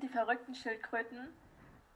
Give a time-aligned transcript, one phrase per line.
[0.00, 1.28] die verrückten Schildkröten.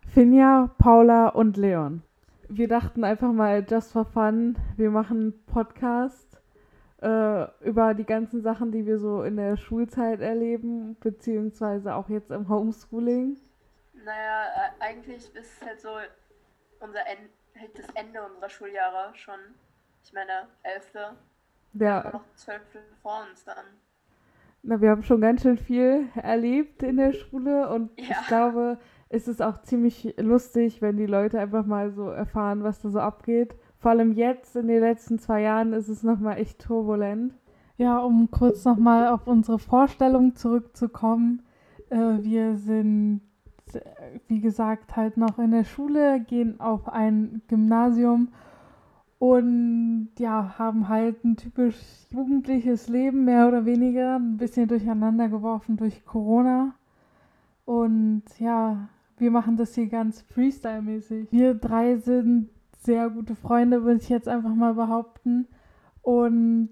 [0.07, 2.03] Finja, Paula und Leon.
[2.49, 6.41] Wir dachten einfach mal, just for fun, wir machen einen Podcast
[7.03, 12.31] äh, über die ganzen Sachen, die wir so in der Schulzeit erleben, beziehungsweise auch jetzt
[12.31, 13.39] im Homeschooling.
[13.95, 14.47] Naja,
[14.79, 15.97] äh, eigentlich ist es halt so
[16.81, 19.39] unser End, halt das Ende unserer Schuljahre schon.
[20.03, 21.17] Ich meine, elfte.
[21.79, 22.63] Wir haben Ja, noch zwölf
[23.03, 23.67] vor uns dann.
[24.65, 28.05] Na, wir haben schon ganz schön viel erlebt in der Schule und Ja.
[28.09, 28.79] ich glaube,
[29.11, 32.99] es ist auch ziemlich lustig, wenn die Leute einfach mal so erfahren, was da so
[32.99, 33.55] abgeht.
[33.79, 37.35] Vor allem jetzt in den letzten zwei Jahren ist es nochmal echt turbulent.
[37.77, 41.43] Ja, um kurz nochmal auf unsere Vorstellung zurückzukommen.
[41.91, 43.21] Äh, wir sind,
[43.73, 43.81] äh,
[44.29, 48.29] wie gesagt, halt noch in der Schule, gehen auf ein Gymnasium
[49.25, 51.79] und ja, haben halt ein typisch
[52.11, 56.75] jugendliches Leben, mehr oder weniger, ein bisschen durcheinander geworfen durch Corona.
[57.65, 61.29] Und ja, wir machen das hier ganz Freestyle-mäßig.
[61.31, 65.49] Wir drei sind sehr gute Freunde, würde ich jetzt einfach mal behaupten.
[66.03, 66.69] Und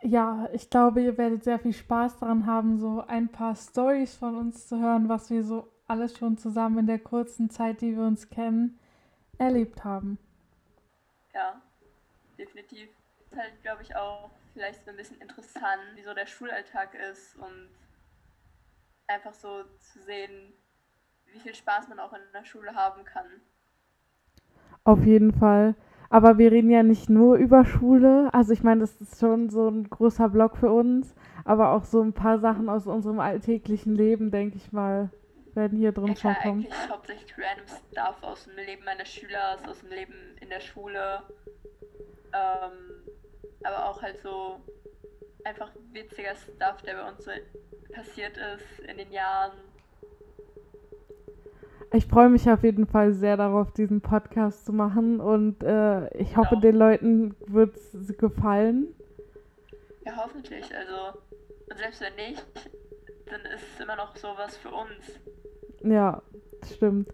[0.00, 4.36] ja, ich glaube, ihr werdet sehr viel Spaß daran haben, so ein paar Stories von
[4.36, 8.04] uns zu hören, was wir so alles schon zusammen in der kurzen Zeit, die wir
[8.04, 8.78] uns kennen,
[9.36, 10.18] erlebt haben.
[11.34, 11.60] Ja,
[12.38, 12.88] definitiv.
[13.20, 17.36] Ist halt, glaube ich, auch vielleicht so ein bisschen interessant, wie so der Schulalltag ist
[17.36, 17.68] und
[19.06, 20.52] einfach so zu sehen,
[21.32, 23.26] wie viel Spaß man auch in der Schule haben kann.
[24.84, 25.74] Auf jeden Fall.
[26.10, 28.30] Aber wir reden ja nicht nur über Schule.
[28.32, 31.14] Also ich meine, das ist schon so ein großer Block für uns.
[31.44, 35.10] Aber auch so ein paar Sachen aus unserem alltäglichen Leben, denke ich mal,
[35.54, 36.64] werden hier drin klar, vorkommen.
[36.64, 41.22] eigentlich hauptsächlich random Stuff aus dem Leben meiner Schüler, aus dem Leben in der Schule.
[42.32, 43.02] Ähm,
[43.64, 44.56] aber auch halt so
[45.44, 47.30] einfach witziger Stuff, der bei uns so
[47.92, 49.52] passiert ist in den Jahren.
[51.92, 55.20] Ich freue mich auf jeden Fall sehr darauf, diesen Podcast zu machen.
[55.20, 56.60] Und äh, ich hoffe, Ja.
[56.60, 58.94] den Leuten wird es gefallen.
[60.04, 60.64] Ja, hoffentlich.
[60.74, 61.18] Also,
[61.70, 62.44] und selbst wenn nicht,
[63.26, 65.18] dann ist es immer noch sowas für uns.
[65.82, 66.22] Ja,
[66.74, 67.08] stimmt.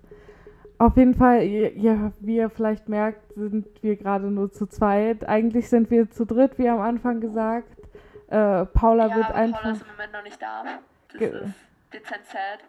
[0.79, 5.27] Auf jeden Fall, ihr, wie ihr vielleicht merkt, sind wir gerade nur zu zweit.
[5.29, 7.69] Eigentlich sind wir zu dritt, wie am Anfang gesagt.
[8.29, 9.63] Äh, Paula ja, wird einfach.
[9.63, 10.65] Paula ist im Moment noch nicht da.
[11.13, 11.55] Das Ge- ist
[11.93, 12.65] dezent sad.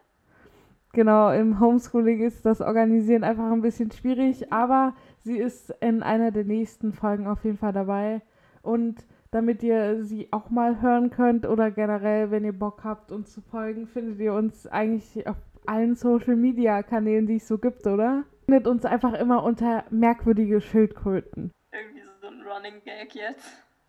[0.93, 6.31] Genau, im Homeschooling ist das Organisieren einfach ein bisschen schwierig, aber sie ist in einer
[6.31, 8.21] der nächsten Folgen auf jeden Fall dabei.
[8.61, 13.33] Und damit ihr sie auch mal hören könnt oder generell, wenn ihr Bock habt, uns
[13.33, 15.35] zu folgen, findet ihr uns eigentlich auf
[15.67, 18.25] allen Social Media Kanälen, die es so gibt, oder?
[18.45, 21.51] Findet uns einfach immer unter merkwürdige Schildkröten.
[21.71, 23.64] Irgendwie so ein Running Gag jetzt.